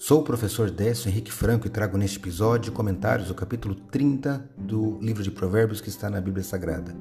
Sou 0.00 0.20
o 0.20 0.22
professor 0.22 0.70
Décio 0.70 1.08
Henrique 1.08 1.32
Franco 1.32 1.66
e 1.66 1.70
trago 1.70 1.98
neste 1.98 2.20
episódio 2.20 2.70
comentários 2.70 3.26
do 3.26 3.34
capítulo 3.34 3.74
30 3.74 4.48
do 4.56 4.96
livro 5.00 5.24
de 5.24 5.30
Provérbios 5.32 5.80
que 5.80 5.88
está 5.88 6.08
na 6.08 6.20
Bíblia 6.20 6.44
Sagrada. 6.44 6.96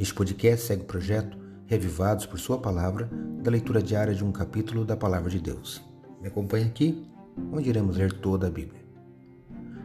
Este 0.00 0.14
podcast 0.14 0.66
segue 0.66 0.80
o 0.80 0.86
projeto 0.86 1.36
Revivados 1.66 2.24
por 2.24 2.38
Sua 2.38 2.56
Palavra, 2.56 3.10
da 3.42 3.50
leitura 3.50 3.82
diária 3.82 4.14
de 4.14 4.24
um 4.24 4.32
capítulo 4.32 4.82
da 4.82 4.96
Palavra 4.96 5.28
de 5.28 5.38
Deus. 5.38 5.84
Me 6.18 6.28
acompanhe 6.28 6.64
aqui, 6.64 7.06
onde 7.52 7.68
iremos 7.68 7.98
ler 7.98 8.10
toda 8.14 8.46
a 8.46 8.50
Bíblia. 8.50 8.80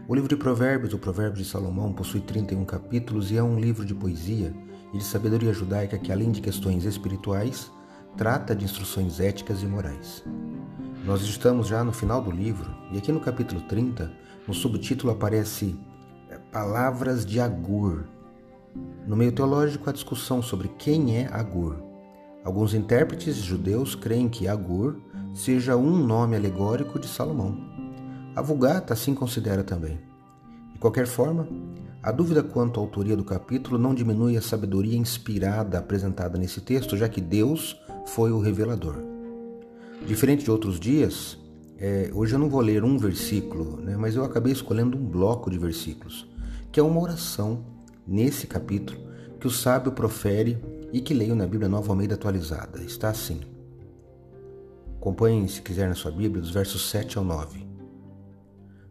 O 0.08 0.16
livro 0.16 0.30
de 0.30 0.38
Provérbios, 0.38 0.94
o 0.94 1.00
Provérbio 1.00 1.44
de 1.44 1.50
Salomão, 1.50 1.92
possui 1.92 2.22
31 2.22 2.64
capítulos 2.64 3.30
e 3.30 3.36
é 3.36 3.44
um 3.44 3.60
livro 3.60 3.84
de 3.84 3.94
poesia 3.94 4.54
e 4.94 4.98
de 4.98 5.04
sabedoria 5.04 5.52
judaica 5.52 5.98
que, 5.98 6.14
além 6.14 6.32
de 6.32 6.40
questões 6.40 6.86
espirituais, 6.86 7.70
trata 8.18 8.56
de 8.56 8.66
instruções 8.66 9.20
éticas 9.20 9.62
e 9.64 9.66
morais. 9.66 10.24
Nós 11.06 11.22
estamos 11.24 11.68
já 11.68 11.84
no 11.84 11.92
final 11.92 12.22
do 12.22 12.32
livro 12.32 12.70
e 12.92 12.98
aqui 12.98 13.12
no 13.12 13.20
capítulo 13.20 13.62
30, 13.62 14.12
no 14.48 14.54
subtítulo 14.54 15.12
aparece 15.12 15.76
é, 16.30 16.38
Palavras 16.52 17.26
de 17.26 17.40
Agur. 17.40 18.06
No 19.08 19.16
meio 19.16 19.32
teológico, 19.32 19.90
a 19.90 19.94
discussão 19.94 20.42
sobre 20.42 20.68
quem 20.78 21.18
é 21.18 21.28
Agur. 21.32 21.78
Alguns 22.44 22.74
intérpretes 22.74 23.36
judeus 23.36 23.96
creem 23.96 24.30
que 24.30 24.48
Agur 24.48 25.00
seja 25.34 25.76
um 25.76 25.98
nome 25.98 26.36
alegórico 26.36 27.00
de 27.00 27.08
Salomão. 27.08 27.58
A 28.36 28.42
Vulgata 28.42 28.94
assim 28.94 29.14
considera 29.14 29.64
também. 29.64 30.00
De 30.74 30.80
qualquer 30.80 31.08
forma, 31.08 31.48
a 32.02 32.12
dúvida 32.12 32.42
quanto 32.42 32.80
à 32.80 32.84
autoria 32.84 33.16
do 33.16 33.24
capítulo 33.24 33.78
não 33.78 33.94
diminui 33.94 34.36
a 34.36 34.42
sabedoria 34.42 34.98
inspirada 34.98 35.78
apresentada 35.78 36.38
nesse 36.38 36.62
texto, 36.62 36.98
já 36.98 37.08
que 37.08 37.22
Deus 37.22 37.80
foi 38.16 38.32
o 38.32 38.40
revelador. 38.40 38.98
Diferente 40.06 40.44
de 40.44 40.52
outros 40.52 40.80
dias, 40.80 41.38
é, 41.78 42.12
hoje 42.14 42.36
eu 42.36 42.40
não 42.40 42.50
vou 42.50 42.60
ler 42.60 42.84
um 42.84 42.98
versículo, 42.98 43.78
né, 43.78 43.96
mas 43.96 44.16
eu 44.16 44.26
acabei 44.26 44.52
escolhendo 44.52 44.98
um 44.98 45.06
bloco 45.06 45.50
de 45.50 45.58
versículos, 45.58 46.28
que 46.72 46.80
é 46.80 46.84
uma 46.84 47.00
oração 47.00 47.66
nesse 48.06 48.48
capítulo 48.48 49.00
que 49.40 49.48
o 49.48 49.52
sábio 49.52 49.94
profere 49.94 50.62
e 50.92 51.00
que 51.00 51.14
leio 51.14 51.36
na 51.36 51.48
Bíblia 51.48 51.70
Nova 51.70 51.90
Almeida 51.92 52.16
atualizada. 52.16 52.84
Está 52.84 53.10
assim. 53.10 53.40
Acompanhe, 54.98 55.48
se 55.48 55.62
quiser, 55.62 55.88
na 55.88 55.96
sua 55.96 56.12
Bíblia, 56.12 56.42
dos 56.42 56.52
versos 56.52 56.90
7 56.90 57.18
ao 57.18 57.24
9. 57.24 57.66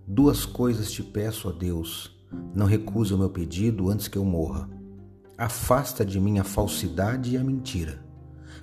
Duas 0.06 0.46
coisas 0.46 0.90
te 0.90 1.02
peço, 1.02 1.48
ó 1.48 1.52
Deus, 1.52 2.18
não 2.55 2.66
recuse 2.66 3.12
o 3.12 3.18
meu 3.18 3.28
pedido 3.28 3.90
antes 3.90 4.08
que 4.08 4.18
eu 4.18 4.24
morra. 4.24 4.68
Afasta 5.36 6.05
de 6.05 6.18
mim 6.18 6.38
a 6.38 6.44
falsidade 6.44 7.34
e 7.34 7.36
a 7.36 7.44
mentira 7.44 8.09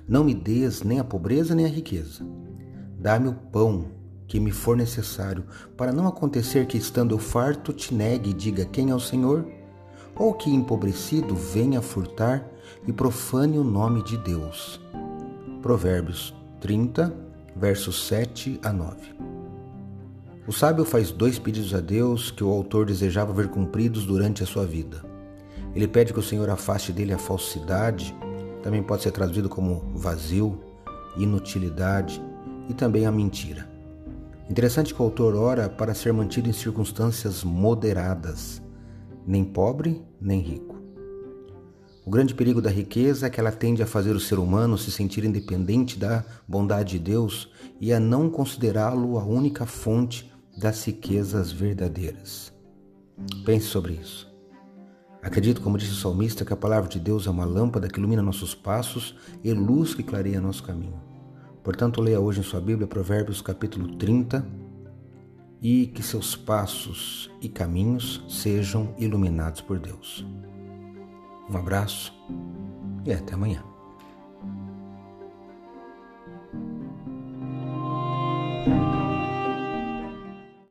não 0.08 0.24
me 0.24 0.34
des 0.34 0.82
nem 0.82 0.98
a 0.98 1.04
pobreza 1.04 1.54
nem 1.54 1.66
a 1.66 1.68
riqueza. 1.68 2.24
Dá-me 2.98 3.28
o 3.28 3.34
pão 3.34 3.86
que 4.26 4.40
me 4.40 4.50
for 4.50 4.76
necessário, 4.76 5.44
para 5.76 5.92
não 5.92 6.06
acontecer 6.06 6.66
que, 6.66 6.76
estando 6.76 7.14
eu 7.14 7.18
farto, 7.18 7.72
te 7.72 7.94
negue 7.94 8.30
e 8.30 8.34
diga 8.34 8.64
quem 8.64 8.90
é 8.90 8.94
o 8.94 9.00
Senhor, 9.00 9.46
ou 10.16 10.34
que, 10.34 10.50
empobrecido, 10.50 11.34
venha 11.34 11.80
furtar 11.80 12.46
e 12.86 12.92
profane 12.92 13.58
o 13.58 13.64
nome 13.64 14.02
de 14.02 14.16
Deus. 14.18 14.80
Provérbios 15.62 16.34
30, 16.60 17.14
versos 17.56 18.06
7 18.06 18.60
a 18.62 18.72
9. 18.72 18.96
O 20.46 20.52
sábio 20.52 20.84
faz 20.84 21.10
dois 21.10 21.38
pedidos 21.38 21.74
a 21.74 21.80
Deus 21.80 22.30
que 22.30 22.42
o 22.42 22.50
autor 22.50 22.86
desejava 22.86 23.32
ver 23.32 23.48
cumpridos 23.48 24.06
durante 24.06 24.42
a 24.42 24.46
sua 24.46 24.66
vida. 24.66 25.04
Ele 25.74 25.86
pede 25.86 26.12
que 26.12 26.18
o 26.18 26.22
Senhor 26.22 26.48
afaste 26.48 26.92
dele 26.92 27.12
a 27.12 27.18
falsidade 27.18 28.14
também 28.62 28.82
pode 28.82 29.02
ser 29.02 29.10
traduzido 29.10 29.48
como 29.48 29.92
vazio, 29.94 30.60
inutilidade 31.16 32.22
e 32.68 32.74
também 32.74 33.06
a 33.06 33.12
mentira. 33.12 33.68
Interessante 34.50 34.94
que 34.94 35.02
o 35.02 35.04
autor 35.04 35.34
ora 35.34 35.68
para 35.68 35.94
ser 35.94 36.12
mantido 36.12 36.48
em 36.48 36.52
circunstâncias 36.52 37.44
moderadas, 37.44 38.62
nem 39.26 39.44
pobre 39.44 40.02
nem 40.20 40.40
rico. 40.40 40.78
O 42.06 42.10
grande 42.10 42.34
perigo 42.34 42.62
da 42.62 42.70
riqueza 42.70 43.26
é 43.26 43.30
que 43.30 43.38
ela 43.38 43.52
tende 43.52 43.82
a 43.82 43.86
fazer 43.86 44.16
o 44.16 44.20
ser 44.20 44.38
humano 44.38 44.78
se 44.78 44.90
sentir 44.90 45.24
independente 45.24 45.98
da 45.98 46.24
bondade 46.46 46.92
de 46.92 46.98
Deus 46.98 47.50
e 47.78 47.92
a 47.92 48.00
não 48.00 48.30
considerá-lo 48.30 49.18
a 49.18 49.24
única 49.24 49.66
fonte 49.66 50.32
das 50.56 50.82
riquezas 50.86 51.52
verdadeiras. 51.52 52.50
Pense 53.44 53.66
sobre 53.66 53.92
isso. 53.92 54.27
Acredito, 55.28 55.60
como 55.60 55.76
disse 55.76 55.92
o 55.92 55.96
salmista, 55.96 56.42
que 56.42 56.54
a 56.54 56.56
palavra 56.56 56.88
de 56.88 56.98
Deus 56.98 57.26
é 57.26 57.30
uma 57.30 57.44
lâmpada 57.44 57.86
que 57.86 57.98
ilumina 57.98 58.22
nossos 58.22 58.54
passos 58.54 59.14
e 59.44 59.52
luz 59.52 59.94
que 59.94 60.02
clareia 60.02 60.40
nosso 60.40 60.62
caminho. 60.62 60.98
Portanto, 61.62 62.00
leia 62.00 62.18
hoje 62.18 62.40
em 62.40 62.42
sua 62.42 62.62
Bíblia 62.62 62.86
Provérbios 62.86 63.42
capítulo 63.42 63.94
30 63.98 64.42
e 65.60 65.88
que 65.88 66.02
seus 66.02 66.34
passos 66.34 67.30
e 67.42 67.48
caminhos 67.50 68.24
sejam 68.26 68.94
iluminados 68.96 69.60
por 69.60 69.78
Deus. 69.78 70.26
Um 71.50 71.58
abraço 71.58 72.10
e 73.04 73.12
até 73.12 73.34
amanhã. 73.34 73.62